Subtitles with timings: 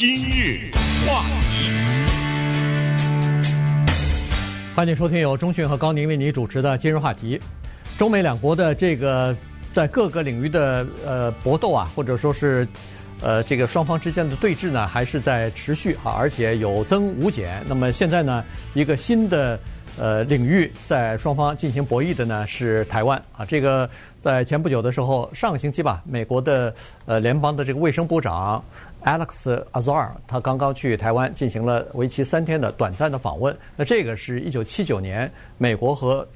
[0.00, 0.70] 今日
[1.06, 1.70] 话题，
[4.74, 7.38] 欢迎收听由中讯和高宁为您主持的今日话题。
[7.98, 9.36] 中美两国的这个
[9.74, 12.66] 在各个领域的呃搏斗啊，或者说是
[13.20, 17.62] 呃这个双方之间的对峙呢，还是在持续啊，而且有增无减。
[17.68, 18.42] 那么现在呢，
[18.72, 19.60] 一个新的。
[19.98, 23.44] 呃，领域在双方进行博弈的呢是台湾啊。
[23.44, 23.90] 这个
[24.22, 26.72] 在前不久的时候，上个星期吧，美国的
[27.06, 28.64] 呃联邦的这个卫生部长
[29.04, 33.56] Alex Azar，他刚刚去台湾进行了为期三天的短暂的访问。
[33.76, 36.26] 那这个是一九七九年美国和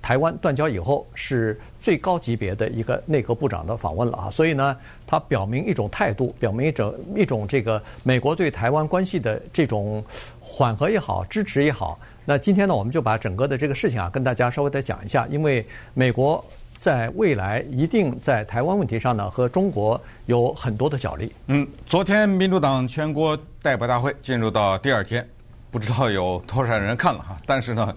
[0.00, 4.30] 台湾断交以后是最高级别的一个内阁部长的访问了啊。
[4.30, 4.76] 所以呢，
[5.06, 10.04] 他表明一种态度，表明一种一种这个美国对台湾关系的这种
[10.40, 11.98] 缓和也好，支持也好。
[12.24, 15.26] 那今天呢，我们就把整个的这个事情啊，跟大家稍微的讲一下。
[15.28, 16.44] 因为美国
[16.78, 21.30] 在未来一定在台湾问题上呢，和中国有很多的角力。
[21.48, 25.28] 嗯，昨天民主党全国代表大会进入到第二天，
[25.72, 27.36] 不知道有多少人看了哈。
[27.44, 27.96] 但是呢，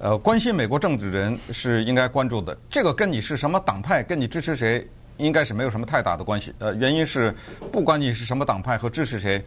[0.00, 2.58] 呃，关心美国政治的人是应该关注的。
[2.68, 4.84] 这个跟你是什么党派，跟你支持谁，
[5.18, 6.52] 应该是没有什么太大的关系。
[6.58, 7.32] 呃，原因是
[7.70, 9.40] 不管你是什么党派和支持谁，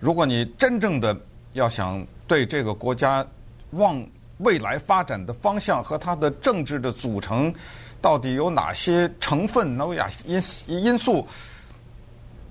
[0.00, 1.14] 如果你真正的
[1.52, 3.26] 要想对这个国家，
[3.72, 4.02] 望
[4.38, 7.52] 未来发展的方向和它的政治的组成，
[8.00, 11.26] 到底有哪些成分、哪些因因素？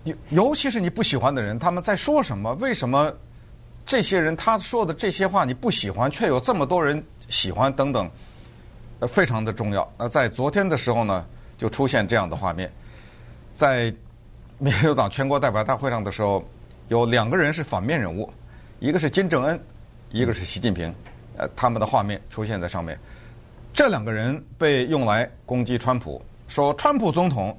[0.03, 2.53] 尤尤其是你不喜欢的人，他们在说什么？
[2.55, 3.13] 为什么
[3.85, 7.71] 这些人他说的这些话你不喜欢，却有这么多人喜欢？
[7.73, 8.09] 等等，
[8.99, 9.87] 呃，非常的重要。
[9.97, 11.25] 那在昨天的时候呢，
[11.57, 12.71] 就出现这样的画面，
[13.53, 13.93] 在
[14.57, 16.43] 民主党全国代表大会上的时候，
[16.87, 18.27] 有两个人是反面人物，
[18.79, 19.63] 一个是金正恩，
[20.09, 20.93] 一个是习近平。
[21.37, 22.99] 呃，他们的画面出现在上面，
[23.73, 27.57] 这两个人被用来攻击川普，说川普总统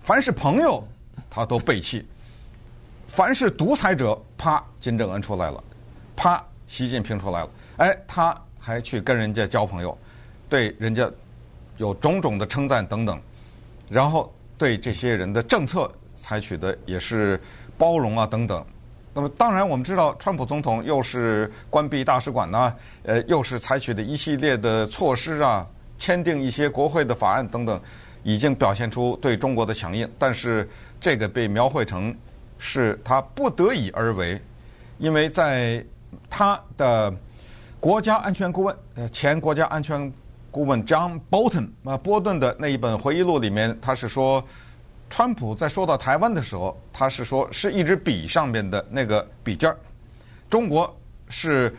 [0.00, 0.86] 凡是朋友
[1.30, 2.06] 他都背弃，
[3.08, 5.64] 凡是独裁者，啪，金正恩出来了，
[6.14, 9.96] 啪，习近平出来了，哎，他还去跟人家交朋友，
[10.48, 11.10] 对人家
[11.78, 13.20] 有种种的称赞等等，
[13.88, 17.40] 然后对这些人的政策采取的也是
[17.78, 18.64] 包容啊等等。
[19.16, 22.70] 那么当然，我们知道，川普总统又是关闭大使馆呐，
[23.02, 25.66] 呃，又是采取的一系列的措施啊，
[25.96, 27.80] 签订一些国会的法案等等，
[28.22, 30.06] 已经表现出对中国的强硬。
[30.18, 30.68] 但是
[31.00, 32.14] 这个被描绘成
[32.58, 34.38] 是他不得已而为，
[34.98, 35.82] 因为在
[36.28, 37.10] 他的
[37.80, 40.12] 国家安全顾问，呃，前国家安全
[40.50, 44.44] 顾问 John Bolton 啊，波顿的那一本回忆录里面，他是说。
[45.08, 49.76] 川普在说到台湾的时候，他是说是一支笔上面的那个笔尖儿，
[50.50, 50.94] 中国
[51.28, 51.74] 是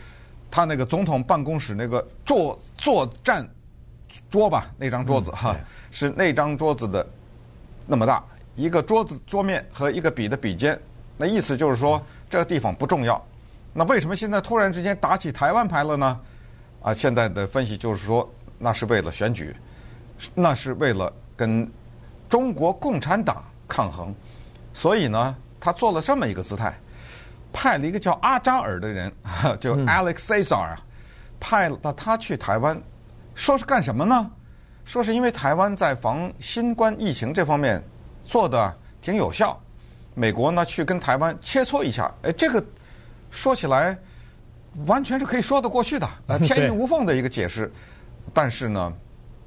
[0.50, 3.46] 他那个总统办公室那个坐坐站
[4.30, 5.54] 桌吧，那张桌子哈，
[5.90, 7.06] 是那张桌子的
[7.86, 8.24] 那么大，
[8.56, 10.80] 一个桌子桌面和一个笔的笔尖，
[11.16, 13.22] 那意思就是说这个地方不重要。
[13.74, 16.20] 那为什么现在突然之间打起台湾牌了呢？
[16.82, 18.28] 啊，现在的分析就是说，
[18.58, 19.54] 那是为了选举，
[20.34, 21.70] 那是为了跟。
[22.28, 24.14] 中国共产党抗衡，
[24.74, 26.78] 所以呢，他做了这么一个姿态，
[27.52, 29.12] 派了一个叫阿扎尔的人，
[29.58, 30.80] 就 Alex Azar 啊，
[31.40, 32.80] 派了他去台湾，
[33.34, 34.30] 说是干什么呢？
[34.84, 37.82] 说是因为台湾在防新冠疫情这方面
[38.24, 39.58] 做的挺有效，
[40.14, 42.62] 美国呢去跟台湾切磋一下，哎，这个
[43.30, 43.96] 说起来
[44.86, 47.72] 完全是可以说得过去的，呃， 天衣无缝的一个解释，
[48.32, 48.92] 但是呢，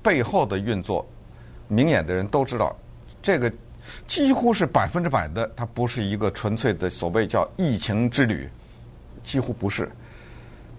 [0.02, 1.08] 背后的运作。
[1.72, 2.76] 明眼的人都知道，
[3.22, 3.50] 这个
[4.06, 8.50] 几乎是百分之百的，它不是一个纯粹的所谓叫疫情之旅，
[9.24, 9.90] 几乎不是。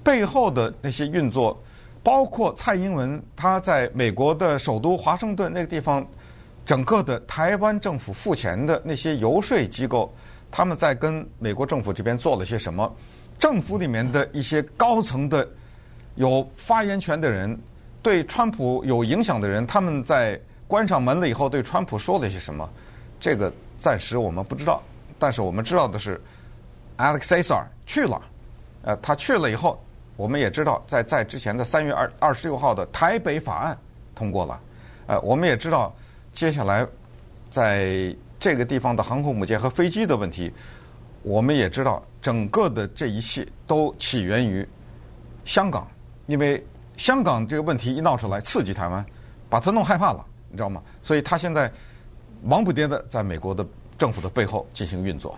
[0.05, 1.59] 背后的那些运作，
[2.03, 6.07] 包括蔡英文他在美国的首都华盛顿那个地方，
[6.67, 10.13] 整个的台湾政府付钱的那些游说机构，
[10.51, 12.95] 他们在跟美国政府这边做了些什么？
[13.39, 15.49] 政府里面的一些高层的
[16.17, 17.59] 有发言权的人，
[18.03, 20.39] 对川普有影响的人，他们在。
[20.73, 22.67] 关上门了以后，对川普说了些什么？
[23.21, 24.83] 这个暂时我们不知道。
[25.19, 26.19] 但是我们知道的是
[26.97, 28.19] ，Alex a s a r 去了。
[28.81, 29.79] 呃，他去了以后，
[30.17, 33.77] 我们也知道，在在之前的三月二二十六号的台北法案
[34.15, 34.59] 通过了。
[35.09, 35.95] 呃，我们也知道，
[36.33, 36.87] 接下来
[37.51, 40.51] 在这个地方的航空母舰和飞机的问题，
[41.23, 44.67] 我们也知道，整个的这一切都起源于
[45.45, 45.87] 香港，
[46.25, 46.67] 因为
[46.97, 49.05] 香港这个问题一闹出来，刺激台湾，
[49.51, 50.27] 把他弄害怕了。
[50.53, 50.81] 你知道吗？
[51.01, 51.69] 所以他现在
[52.45, 53.67] 忙不迭的在美国的
[53.99, 55.37] 政府的背后进行运作。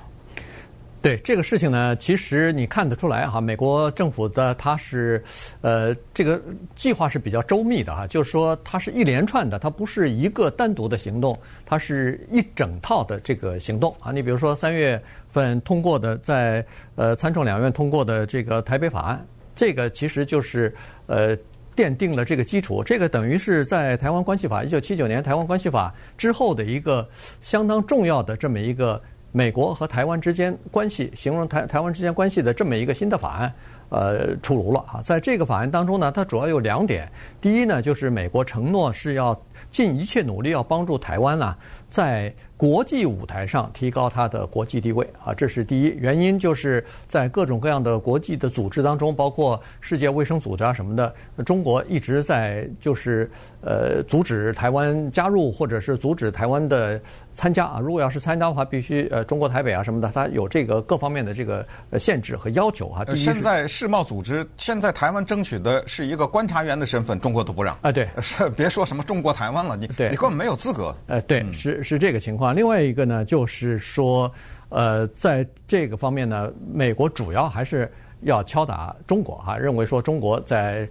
[1.01, 5.23] 对这个事情呢，其实你看得出来哈，美国政府的它是，
[5.61, 6.41] 呃，这个
[6.77, 14.13] 计划是比较周密的哈，就是说它是一连串的，它不是一个单独的行动，它是一整套的这个行动啊。
[14.13, 16.65] 你比如说三月份通过的，在
[16.95, 20.75] 呃参众两院通过的这个台北法案，这个其实就是
[21.07, 21.37] 呃
[21.77, 27.09] 奠定了这个基础，这个等于是在台湾关系法一九七九年台湾关系法之后的一个
[27.41, 29.01] 相当重要的这么一个。
[29.37, 33.53] 美国和台湾之间关系，形容台台湾之间关系的这么一个新的法案，
[33.89, 35.03] 呃，出炉了啊！
[35.03, 37.11] 在这个法案当中呢，它主要有两点。
[37.41, 39.37] 第一呢，就是美国承诺是要
[39.73, 41.59] 尽一切努力要帮助台湾啊，
[41.91, 42.33] 在
[42.65, 45.95] 国际舞台上提高它的国际地位啊，这是第一。
[45.99, 51.15] 原因就是在各种各样的国际的组织当中，包括世界卫生组织啊什么的，
[51.45, 53.31] 中国一直在就是
[53.61, 56.99] 呃阻止台湾加入，或者是阻止台湾的。
[57.37, 61.67] 参加啊，如果要是参加的话，必须呃中国台北啊什么的，它有这个各方面的这个
[61.99, 63.05] 限制和要求啊。
[63.17, 67.91] 现在世贸组织现在台湾争取的是一个观察员的身份，中国都不让啊。
[67.91, 70.95] 对， 是别说什么中国台湾了，你对你根本没有资格。
[71.09, 72.54] 呃，对，是是这个情况。
[72.55, 74.31] 另外一个呢，就是说，
[74.69, 77.91] 呃，在这个方面呢，美国主要还是
[78.23, 80.89] 要敲打中国啊，认为说中国在。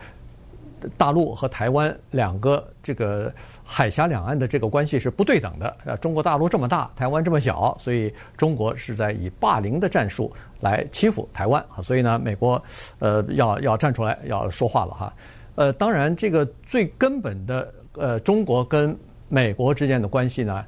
[0.98, 3.33] 大陆和台湾两个这个
[3.63, 5.74] 海峡两岸的这个关系是不对等的。
[5.86, 10.30] 呃，中国大陆这么大，台湾这么小，所以中国是在以霸凌的战术
[10.60, 11.81] 来欺负台湾啊。
[11.81, 12.62] 所以呢，美国
[13.00, 15.13] 呃要要站出来要说话了哈。
[15.56, 18.94] 呃，当然这个最根本的呃，中国跟
[19.30, 20.65] 美国之间的关系呢。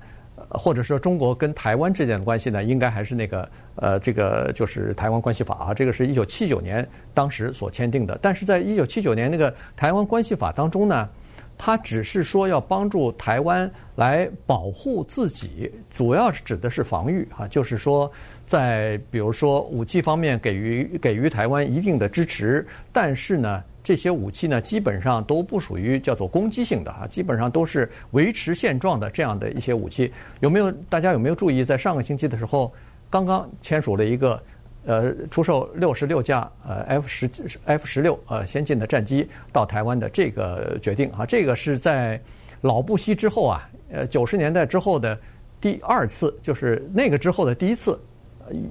[0.58, 8.18] 或者说中国跟台湾之间的关系呢，应该还是那个呃，这个就是台湾关系法啊，这个是一九七九年当时所签订的。
[8.22, 11.10] 但是在一九七九年那个台湾关系法当中呢，
[11.58, 18.12] 它只是说要帮助台湾来保护自己，主要是指的是防御啊，就是说
[18.46, 23.64] 在比如说武器方面给予给予台湾一定的支持，但是呢。
[23.86, 30.12] 这些武器呢，基本上都不属于叫做攻击性的啊，基本上都是维持现状的这样的一些武器。
[30.40, 32.74] 有没有大家有没有注意，在上个星期的时候，
[33.12, 34.42] 刚刚签署了一个
[34.86, 37.30] 呃，出售六十六架呃 F 十
[37.66, 42.20] F 十六呃先进的战机到台湾的这个决定啊，这个是在
[42.62, 45.16] 老布希之后啊，呃九十年代之后的
[45.62, 48.00] 第二次，就是那个之后的第一次，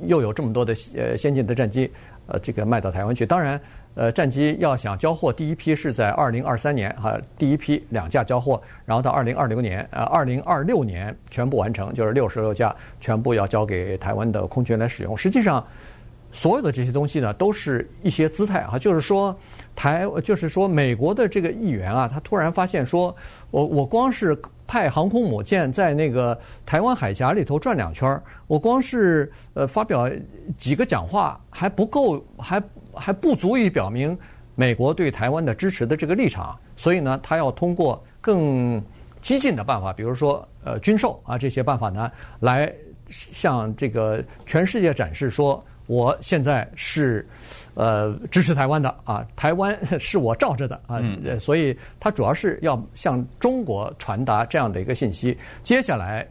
[0.07, 1.89] 又有这么多的呃先进的战机
[2.27, 3.61] 呃这个卖到台湾去，当然。
[3.95, 15.17] 呃，战机要想交货，第一批是在二零二三年哈，第一批两架交货，然后到二零二零年，呃，二零二六年全部完成，就是六十六架全部要交给台湾的空军来使用。
[15.17, 15.65] 实际上，
[16.33, 19.37] 所有的这些东西呢，都是一些姿态啊，就是说
[19.77, 23.15] 台，就是说美国的这个议员啊，他突然发现说，
[23.53, 24.37] 我我光是
[24.67, 26.37] 派航空母舰在那个
[26.67, 30.11] 台湾海峡里头转两圈，我光是呃发表
[30.59, 32.61] 几个讲话还不够，还。
[32.95, 34.17] 还不足以表明
[34.55, 38.83] 美国对台湾的支持的这个立场，所以呢，他要通过更
[39.21, 42.11] 激进的办法，比如说呃军售啊这些办法呢，
[42.41, 42.73] 来
[43.11, 47.27] 向这个全世界展示说，我现在是
[47.75, 51.03] 呃支持台湾的啊，台湾 是我罩着的啊，
[51.41, 55.37] 所以他主要是要向中国传达这样的一个信息。
[55.63, 56.27] 接下来，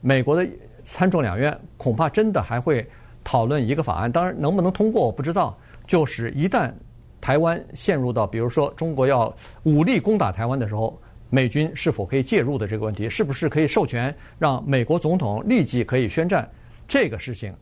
[0.00, 0.46] 美国的
[0.84, 2.86] 参众两院恐怕真的还会
[3.24, 5.56] 讨论一个法案，当然能不能通过我不知道。
[5.86, 6.72] 就是一旦
[7.20, 11.00] 台湾陷入到，比如说中国要武力攻打台湾的时候，
[11.30, 16.48] 美军是否可以介入的这个问题，是不是可以授权让美国总统立即可以宣战？
[16.88, 17.54] 这个事情，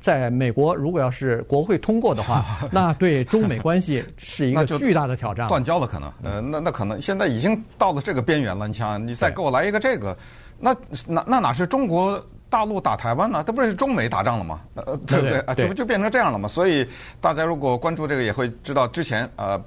[0.00, 6.12] 在美国如果要是国会通过的话， 那对中美关系是一个巨大的挑战，断交了可能。
[6.22, 8.66] 呃，那那可能现在已经到了这个边缘了。
[8.66, 10.16] 你想，你再给我来一个这个，
[10.58, 10.74] 那
[11.06, 12.24] 那那哪是中国？
[12.52, 14.60] 大陆打台湾呢，这不是中美打仗了吗？
[14.74, 15.38] 呃，对不对？
[15.40, 16.46] 啊，这不就变成这样了吗？
[16.46, 16.86] 所以
[17.18, 19.58] 大家如果关注这个，也会知道之前呃，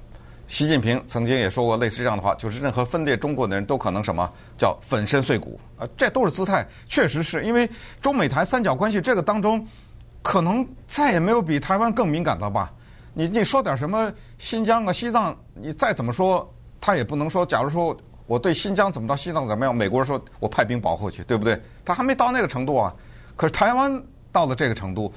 [0.46, 7.68] 习近平曾经也说过类似这样的话，就是任何分裂中国的人都可能什么叫粉身碎骨啊，这都是姿态，确实是因为
[8.00, 9.66] 中美台三角关系这个当中，
[10.22, 12.72] 可能再也没有比台湾更敏感的吧？
[13.14, 16.48] 你你说点什么新疆啊、西藏，你再怎么说，
[16.80, 17.96] 他也不能说，假如说。
[18.26, 19.74] 我对新疆怎么着，西藏怎么样？
[19.74, 21.60] 美国人说我派兵保护去，对不对？
[21.84, 22.92] 他还没到那个程度啊。
[23.36, 24.02] 可是台湾
[24.32, 25.12] 到了这个程度，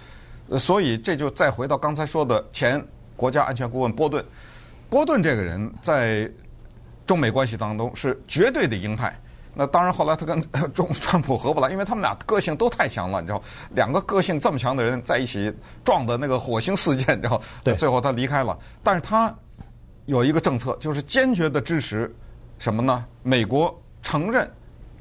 [0.58, 2.84] 所以这就再回到刚才说的前
[3.16, 4.24] 国家安全顾问波顿。
[4.89, 6.32] 波顿这个人在
[7.08, 9.20] 中美关系当中是绝对的鹰派。
[9.56, 10.42] 那当然后来他跟
[10.74, 15.51] 中川普合不来，因为他们俩个性都太强了，你知道，两个个性这么强的人在一起
[15.84, 17.42] 撞的那个火星四溅，你知道，
[17.75, 18.58] 最后他离开了。
[18.84, 19.36] 但是他
[20.06, 22.13] 有一个政策，就是坚决的支持。
[22.60, 23.06] 什么呢？
[23.24, 24.50] 美国承认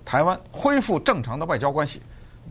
[0.05, 2.01] 台湾恢复正常的外交关系，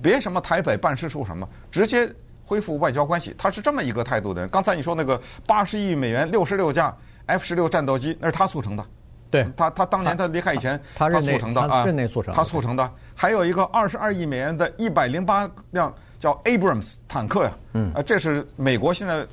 [0.02, 2.08] 别什么台北办事处什么，直接
[2.46, 4.50] 恢复外交关系，他是这么一个态度的人。
[4.50, 6.96] 刚才你说那个八十亿美元六十六架
[7.26, 8.86] F 十六战斗机，那是他促成的。
[9.30, 12.92] 对，他他当年他离开以前，他他促成的啊，任内促成，他促成的。
[13.14, 19.28] 还有一个二十二亿美元的一百零八辆叫 Abrams 坦克呀，嗯，啊，这是美国现在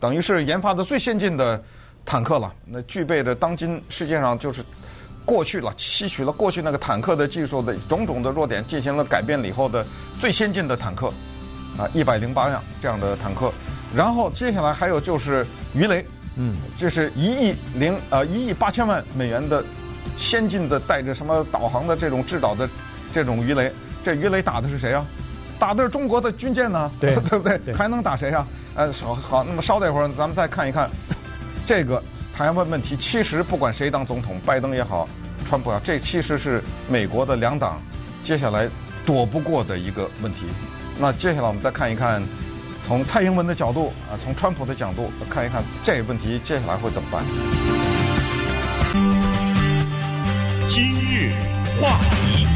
[0.00, 1.62] 等于是研发的最先进的
[2.06, 2.54] 坦克了。
[2.64, 4.64] 那具备着当今世界上就是
[5.26, 9.84] 过去了吸取了过去那个坦克的技术的种种的弱点，进行了改变了以后的
[10.18, 11.08] 最先进的坦克，
[11.76, 13.52] 啊，一百零八辆这样的坦克。
[13.94, 16.06] 然后接下来还有就是鱼雷。
[16.36, 19.64] 嗯，这是一亿零呃一亿八千万美元的
[20.16, 22.68] 先进的带着什么导航的这种制导的
[23.12, 23.72] 这种鱼雷，
[24.04, 25.04] 这鱼雷打的是谁啊？
[25.58, 27.56] 打的是中国的军舰呢，对， 对不对？
[27.64, 28.46] 对还能打谁啊？
[28.74, 30.90] 呃，好，好，那么稍等一会儿，咱们再看一看
[31.64, 32.02] 这个
[32.36, 32.94] 台湾问题。
[32.96, 35.08] 其实不管谁当总统，拜登也好，
[35.48, 37.80] 川普也好，这其实是美国的两党
[38.22, 38.68] 接下来
[39.06, 40.44] 躲不过的一个问题。
[40.98, 42.22] 那接下来我们再看一看。
[42.78, 47.24] 从蔡英文的角度啊，从川普的角度看一看这个问题接下来会怎么办？
[50.68, 51.32] 今日
[51.80, 52.46] 话题，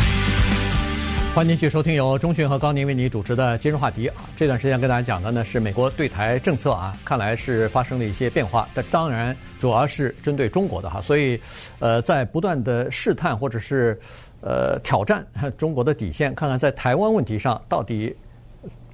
[1.40, 4.14] 欢迎继续收听由中讯和高宁为你主持的今日话题啊。
[4.36, 11.40] 这段时间跟大家讲的呢是美国对台政策啊，看来是发生了一些变化，但当然主要是针对中国的哈，所以
[11.78, 13.98] 呃在不断的试探或者是
[14.42, 18.14] 呃挑战中国的底线，看看在台湾问题上到底。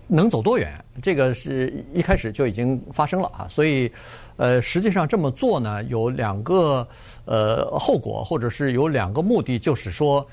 [0.09, 0.73] 能走多远？
[1.03, 3.91] 这个是一开始就已经发生了啊，所以，
[4.37, 6.87] 呃，实际上这么做呢，有两个
[7.25, 10.25] 呃后果，或者是有两个目的，就是说，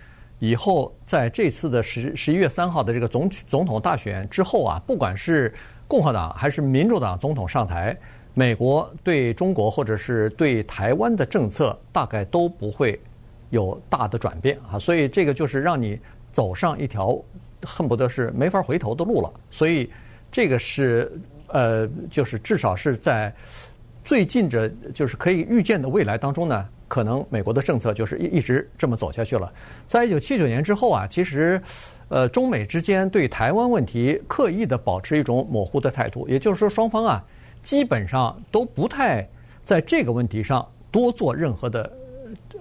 [0.43, 5.53] 以后在这次的十十一月三号的这个总总统大选之后啊，不管是
[5.87, 7.97] 共和党还是民主党总统上台，
[8.33, 12.99] 美国对中国或者是对台湾的政策大概都不会
[13.51, 15.97] 有大的转变啊，所以这个就是让你
[16.33, 17.17] 走上一条。
[17.65, 19.89] 恨不得是没法回头的路了，所以
[20.29, 21.09] 这个是
[21.47, 23.33] 呃，就是至少是在
[24.03, 29.51] 最近这就是可以预见的未来当中呢，可能美国的政策就是一一直这么走下去了。
[29.87, 31.59] 在一九七九年之后啊，其实
[32.07, 37.25] 呃，中美之间对台湾问题刻意的保持一种模糊的态度，也就是说，双方啊
[37.63, 39.27] 基本上都不太
[39.65, 41.91] 在这个问题上多做任何的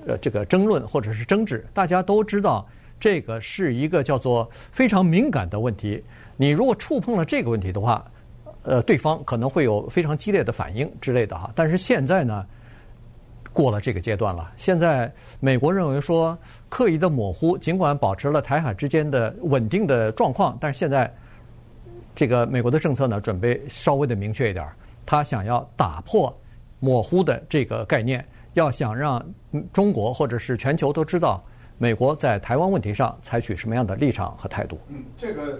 [0.06, 2.66] 呃这个争论或者是争执，大家都知道。
[2.98, 6.02] 这个是一个叫做非常敏感的问题，
[6.36, 8.02] 你如果触碰了这个问题的话，
[8.62, 11.50] 呃，对方可能会有非常激烈的反应之类的哈。
[11.54, 12.46] 但是现在呢，
[13.52, 14.50] 过了这个阶段了。
[14.56, 16.36] 现在美国认为说
[16.68, 21.12] 刻意的模糊，尽管保持了台海之间的稳定的状况，但是现在
[22.14, 24.66] 这个美国的政策呢，准备稍微的明确一点，
[25.04, 26.34] 他想要打破
[26.80, 29.24] 模糊的这个概念，要想让
[29.72, 31.42] 中国或者是全球都知道。
[31.78, 34.78] 美国在台湾问题上采取什么样的立场和态度？
[34.88, 35.58] 嗯，这个，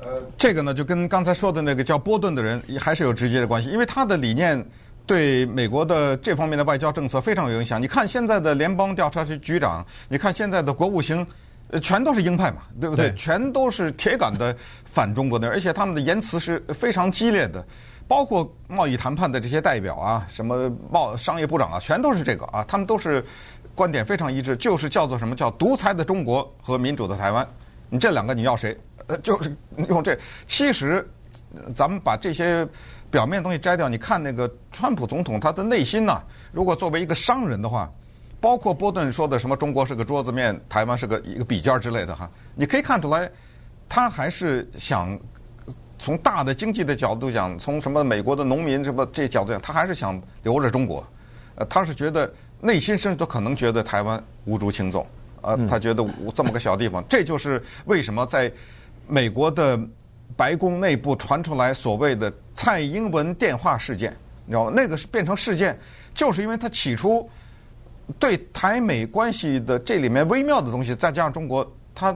[0.00, 4.58] 呃，这个呢，就跟刚才说的那个叫波顿的人还是有直接的关系，因为他的理念
[5.06, 7.80] 对美国的这方面的外交政策非常有影响。
[7.80, 11.26] 你看现在的联邦调查局局长，你看现在的国务卿，
[11.68, 13.12] 呃，全都是鹰派嘛，对不对？
[13.14, 17.64] 全都是铁杆的反中国的，而且他们的言辞是非常激烈的，
[18.06, 23.24] 包括贸易谈判的这些代表啊，什么贸商业部长啊，全都是这个啊，他们都是。
[23.74, 27.48] 观点非常一致，就是叫做什么叫独裁的中国和民主的台湾，
[27.88, 28.78] 你这两个你要谁？
[29.06, 29.56] 呃，就是
[29.88, 30.14] 用这。
[30.46, 31.08] 其实，
[31.74, 32.68] 咱们把这些
[33.12, 37.88] 表面东西摘掉，你看那个川普总统他的内心呐，如果作为一个商人的话，
[38.40, 43.30] 包括波顿说的什么中国是个桌子面，台湾是个一个笔尖之类的哈，你可以看出来，
[43.88, 45.16] 他还是想
[45.98, 51.06] 从大的经济的角度讲，从什么美国的农民什么这角度讲，他还是想留着中国，
[51.56, 52.28] 呃，他是觉得。
[52.64, 55.04] 内心甚至都可能觉得台湾无足轻重，
[55.40, 58.48] 呃，他觉得这么个小地方，这就是为什么在
[59.08, 59.76] 美国的
[60.42, 64.10] 白宫内部传出来所谓的蔡英文电话事件，
[64.44, 64.72] 你知道吗？
[64.74, 65.78] 那个是变成事件，
[66.12, 67.30] 就是因为他起初
[68.18, 72.12] 对台美关系的这里面微妙的东西，再加上中国他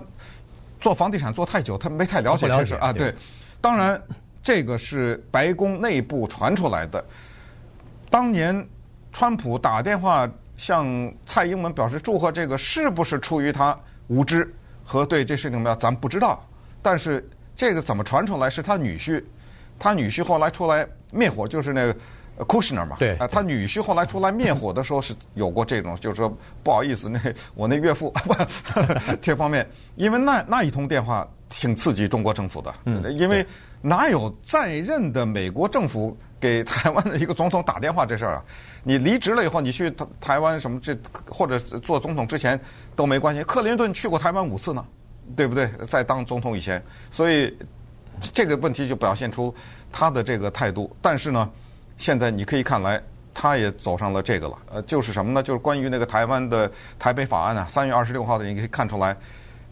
[0.81, 2.93] 做房地产做太久，他没太了解这事啊。
[2.93, 3.15] 对，
[3.61, 4.03] 当然
[4.43, 7.05] 这个是白宫内部传出来的，
[8.11, 8.69] 当年。
[9.13, 10.29] 川普打电话
[10.59, 13.75] 向蔡英文表示祝贺，这个是不是出于他
[14.09, 14.55] 无知
[14.85, 15.77] 和对这事情没有？
[15.77, 16.45] 咱不知道。
[16.83, 18.51] 但是这个怎么传出来？
[18.51, 19.25] 是他女婿，
[19.79, 21.97] 他女婿后来出来灭火，就是那个
[22.45, 22.97] Kushner 嘛。
[22.99, 23.17] 对。
[23.17, 26.33] 啊，他女婿后来出来灭火的时候是有过这种，就是说
[26.63, 27.19] 不好意思，那
[27.55, 28.13] 我那岳父
[29.21, 32.75] 这方面，因为那那一通电话挺刺激中国政府的。
[32.85, 33.03] 嗯。
[33.19, 33.45] 因为
[33.81, 36.17] 哪有在任的美国政府？
[36.39, 38.45] 给台湾的一个总统打电话这事儿啊，
[38.85, 40.95] 你离职了以后，你去台台湾什么这
[41.31, 42.61] 或者做总统之前
[42.95, 43.43] 都没关系。
[43.45, 44.85] 克林顿去过台湾五次呢，
[45.35, 45.67] 对不对？
[45.89, 47.53] 在当总统以前，所以
[48.21, 49.53] 这个问题就表现出
[49.91, 50.95] 他的这个态度。
[51.03, 51.51] 但是呢，
[51.97, 53.03] 现在你可以看来，
[53.35, 54.59] 他也走上了这个了。
[54.73, 55.43] 呃，就是什么呢？
[55.43, 59.17] 就是关于那个台湾的台北法案啊，三月二十六号的，你可以看出来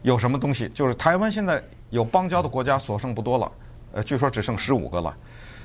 [0.02, 0.68] 有什么东西。
[0.70, 3.52] 就是台湾现在有邦交的国家所剩不多了，
[3.92, 5.16] 呃，据说只剩十五个了。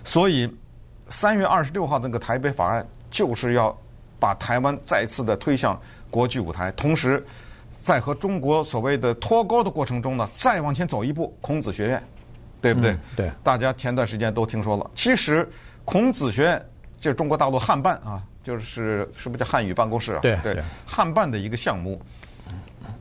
[0.03, 0.50] 所以
[1.10, 3.75] 三月二十六号那个台北法案就是要
[4.19, 5.79] 把台湾再次的推向
[6.12, 7.25] 国际舞台，同时。
[7.79, 12.03] 在和中国所谓的脱钩的过程中呢，再往前走一步，孔子学院，
[12.62, 12.91] 对不对？
[12.91, 14.91] 嗯、对，大家前段时间都听说了。
[14.93, 15.48] 其实，
[15.86, 16.63] 孔子学院
[17.00, 20.19] 就是中国大陆汉办啊，就是是不是叫汉语办公室啊？
[20.21, 22.01] 对对，汉办的一个项目，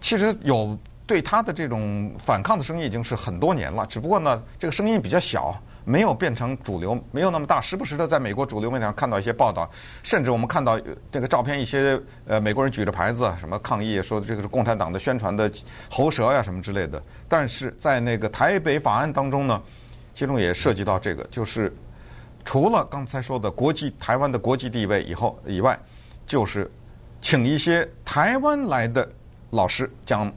[0.00, 5.60] 其实有对他的这种反抗的声音已经是很多年了，只不过呢，这个声音比较小。
[5.88, 7.62] 没有变成主流，没有那么大。
[7.62, 9.66] 时不时的在美国主流媒体上看到一些报道，
[10.02, 10.78] 甚至我们看到
[11.10, 15.50] 这个照片，一些呃美国人举着牌子什么抗议，说这个是共产党的宣传的
[15.90, 17.02] 喉舌呀什么之类的。
[17.26, 19.62] 但是在那个台北法案当中呢，
[20.12, 21.74] 其中也涉及到这个，就是
[22.44, 25.78] 除了刚才说的国际台湾的国际地位以后以外，
[26.26, 26.70] 就是
[27.22, 29.08] 请一些台湾来的
[29.52, 30.30] 老师讲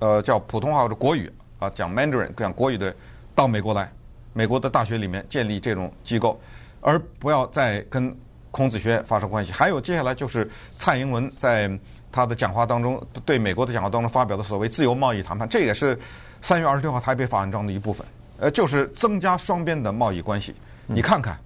[0.00, 2.94] 呃叫普通话或者国语啊讲 Mandarin 讲国语的
[3.34, 3.90] 到美国来。
[4.32, 6.40] 美国的大学里面建立这种机构，
[6.80, 8.14] 而不要再跟
[8.50, 9.52] 孔子学院发生关系。
[9.52, 11.70] 还有接下来就是蔡英文在
[12.10, 15.98] 他的讲话当中，对美国的讲话当中发表的所谓自由贸易谈判，这也是
[16.42, 18.06] 三月二十六号台北法案中的一部分。
[18.38, 20.54] 呃，就是增加双边的贸易关系。
[20.86, 21.38] 你看看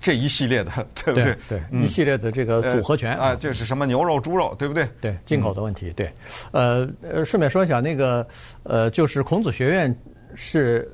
[0.00, 1.36] 这一系列的，对不对？
[1.48, 4.88] 对，一系列的这个组合拳啊，这是什么牛肉、猪肉，对不对？
[5.00, 5.90] 对，进口的问题。
[5.96, 6.12] 对，
[6.52, 8.24] 呃呃，顺便说一下，那个
[8.62, 9.96] 呃，就是孔子学院
[10.34, 10.88] 是。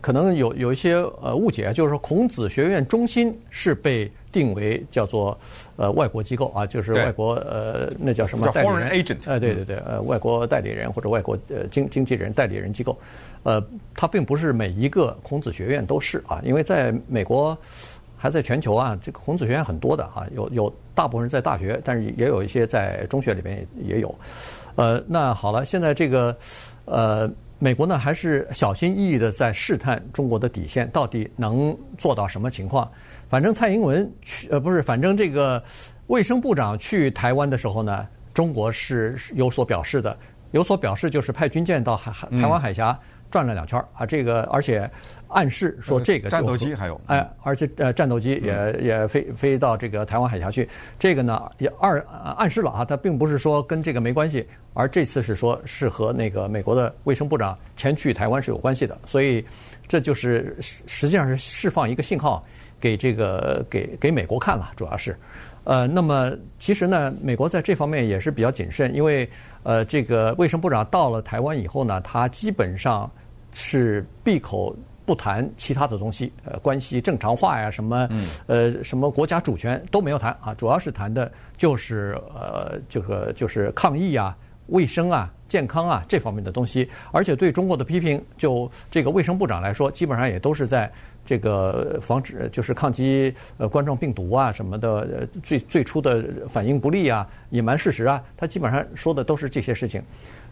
[0.00, 5.36] 可能有有一些呃误解，就是说孔子学院中心是被定为叫做
[5.76, 8.88] 呃外国机构啊，就是外国呃那叫什么代理人？
[9.26, 12.96] 哎，对对对，呃外国代理人或者外国呃经经纪人代理人机构，
[13.42, 13.62] 呃，
[13.94, 17.56] 它并不是每一个孔子学院都是啊，因为在美国
[18.16, 24.14] 还在全球啊，这个孔子学院很多的啊，有有大部分人在大学，但是也有一些在中学里边也也有。
[24.76, 26.36] 呃，那好了，现在这个
[26.84, 27.30] 呃。
[27.62, 32.90] 美国呢，还是小心翼翼的在试探中国的底线，到底能做到什么情况？
[33.28, 35.62] 反正蔡英文去，呃，不是，反正这个
[36.06, 40.16] 卫生部长去台湾的时候呢，中国是有所表示的，
[40.52, 42.98] 有所表示就是派军舰到海海台湾海峡
[43.30, 44.90] 转了两圈儿啊，这个而且。
[45.30, 52.00] 暗示说这个战斗机还有哎，而且呃战斗机也也飞飞到这个台湾海峡去，这个呢也二
[52.36, 59.44] 暗示了啊，它并不是说跟这个没关系，而这次是说是和那个美国的卫生部长前去台湾是有关系的，所以
[59.86, 62.44] 这就是实际上是释放一个信号
[62.80, 65.16] 给这个给给美国看了，主要是。
[65.62, 69.28] 呃那么其实呢，美国在这方面也是比较谨慎，因为
[69.62, 73.08] 呃这个卫生部长到了台湾以后呢，他基本上
[73.52, 74.74] 是闭口。
[75.10, 78.08] 不谈其他的东西，呃，关系正常化呀，什么，
[78.46, 90.88] 呃，什么国家主权都没有谈啊，主要是谈的就是呃，这个就是抗疫啊、卫生啊、健康啊这方面的东西，而且对中国的批评，就这个卫生部长来说，基本上也都是在
[91.26, 100.00] 这个防止，就是抗击呃冠状病毒啊什么的，最最初的反应不利啊、隐瞒事实啊，他基本上说的都是这些事情。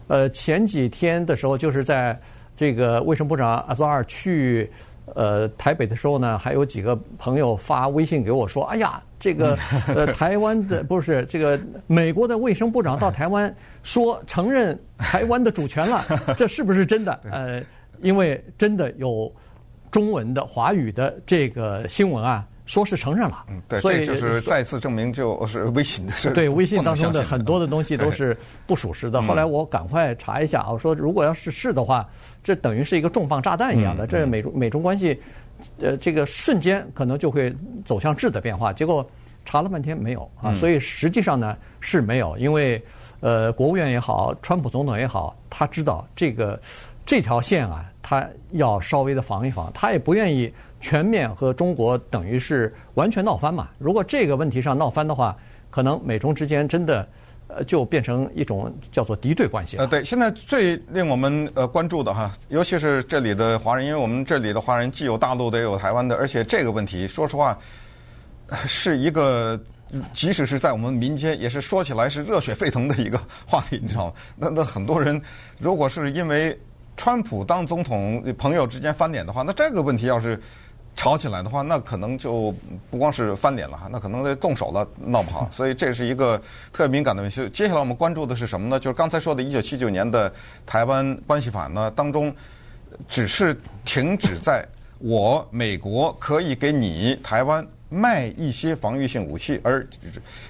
[0.09, 2.19] 呃，前几天的时候，就是在。
[2.59, 4.69] 这个卫生部长阿扎尔去
[5.15, 9.57] 呃台北的时候呢，还有几个朋友发微信给我说：“哎呀，这个
[9.95, 16.03] 呃 台湾的不是这个美国的卫生部长到台湾说承认台湾的主权了，
[16.35, 17.63] 这是不是真的？” 呃，
[18.01, 19.33] 因为真的有
[19.89, 22.45] 中文的华语的这个新闻啊。
[22.69, 26.29] 说是承认了，嗯，对，所以这就是再次证明，就是微信的事。
[26.33, 29.19] 对，微信当中的很多的东西都是不属实的。
[29.23, 32.07] 后来我赶快查一下，我说如果要是是的话，
[32.43, 35.19] 这等于是一个重磅炸弹一样的，这美中美中关系，
[35.79, 37.51] 呃，这个瞬间可能就会
[37.83, 38.71] 走向质的变化。
[38.71, 39.03] 结果
[39.45, 42.79] 查了半天没有啊，所以实际上呢是没有，因为
[43.19, 46.61] 呃，国务院也好，川普总统也好，他知道这个
[47.09, 50.53] 这条线啊，他要稍微的防一防，他也不愿意。
[50.79, 53.67] 全面和中国等于是完全闹翻嘛？
[53.79, 55.35] 如果这个问题上闹翻的话，
[55.71, 57.05] 可能美中之间真的
[57.47, 59.75] 呃就变成一种叫做敌对关系。
[59.77, 67.57] 呃，对，现在最令我们呃关注的哈，尤其是这里的华人，因为我们这里的华人既有大陆的，也有台湾的，而且这个问题说实话
[68.65, 69.59] 是一个，
[70.13, 74.13] 即使是在我们民间，也是说起来是热血沸腾的一个话题，你知道吗？
[74.37, 75.21] 那那很多人
[75.57, 76.57] 如果是因为
[76.99, 80.37] 川普当总统，朋友之间翻脸的话，那这个问题要是。
[80.95, 82.53] 吵起来的话，那可能就
[82.91, 85.47] 不光是翻脸了哈，那可能得动手了，闹不好。
[85.53, 86.37] 所以这是一个
[86.73, 87.47] 特别敏感的问题。
[87.51, 88.77] 接下来我们关注的是什么呢？
[88.77, 90.33] 就是刚才说的1979年的
[90.65, 92.35] 台湾关系法呢当中，
[93.07, 99.87] 只是停止在我美国可以给你台湾卖一些防御性武器，而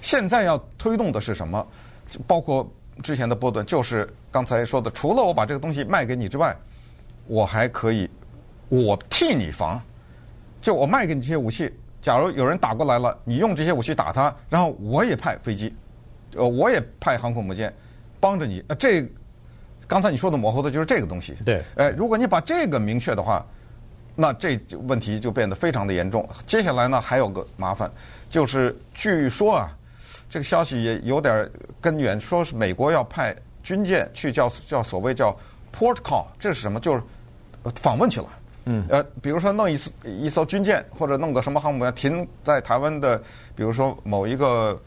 [0.01, 1.63] 现在要推动的是什么？
[2.25, 2.67] 包括
[3.01, 6.55] 之前的波段，就是刚才说的，除了我把这个东西卖给你之外，
[7.27, 8.09] 我还可以
[8.67, 9.81] 我替你防，
[10.62, 15.75] 就我卖给你这些武器，假如有人打过来了，你用这些武器打他，然后我也派飞机，
[16.35, 17.73] 呃，我也派航空母舰
[18.19, 19.07] 帮着你，呃，这。
[19.88, 21.33] 刚才你说的模糊的就是这个东西。
[21.43, 23.43] 对，哎，如果你把这个明确的话，
[24.13, 24.55] 那这
[24.88, 26.29] 问题就变得非常的严重。
[26.45, 27.91] 接下来呢，还有个麻烦，
[28.29, 29.75] 就是据说啊，
[30.29, 31.49] 这个消息也有点
[31.81, 35.35] 根源，说是美国要派军舰去叫叫所谓叫
[35.75, 36.79] port call，这是什么？
[36.79, 37.01] 就是
[37.81, 38.27] 访问去了。
[38.65, 38.85] 嗯。
[38.89, 43.17] 呃，比如说弄一艘一艘军舰，或者弄个什么航母要停在台湾的，
[43.55, 44.79] 比如说某一个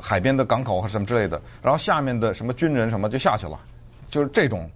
[0.00, 3.58] 海边的港口或什么之类的，然后下面的什么军人什么就下去了。
[4.08, 4.70] 就是这种，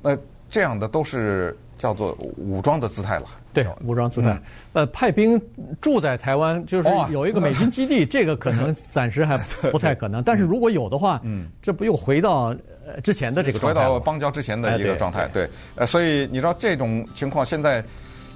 [0.00, 0.16] 那
[0.48, 3.26] 这样的都是叫做武装的姿态了。
[3.52, 4.28] 对，武装姿态。
[4.30, 4.42] 嗯、
[4.74, 5.40] 呃，派兵
[5.80, 9.38] 住在台湾，就是有一个美军基地，哦、 这个可能暂时还
[9.70, 10.22] 不太可能。
[10.22, 12.54] 但是如果有的话，嗯，这不又回到
[12.86, 15.22] 呃之前的这个状态，回到邦交之前的一个状态。
[15.22, 17.84] 哎、对，对，呃，所以你知道这种情况现在，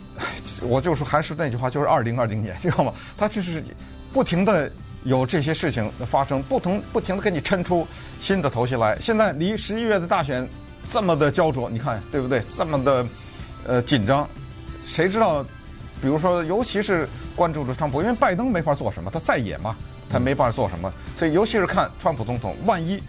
[0.63, 2.93] 我就说还是那句话，就是二零二零年，知道吗？
[3.17, 3.63] 他就是
[4.13, 4.71] 不停的。
[5.05, 8.99] 有这些事情发生，不同不停的给你抻出新的头绪来。
[9.01, 10.47] 现在离十一月的大选
[10.91, 12.43] 这么的焦灼，你看对不对？
[12.51, 13.03] 这么的
[13.67, 14.29] 呃紧张，
[14.85, 15.45] 谁知道？
[16.03, 19.77] 比如说，尤其是关注着川普，因为拜登没法做什么，他在野嘛，
[20.09, 20.91] 他没法做什么。
[21.15, 23.03] 所以，尤其是看川普总统，万一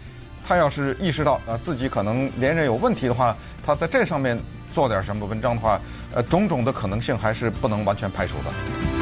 [0.46, 3.34] 他要是意识到啊自己可能连任有问题的话，
[3.64, 4.38] 他在这上面
[4.70, 5.80] 做点什么文章的话，
[6.12, 9.01] 呃，种种的可能性还是不能完全排除的。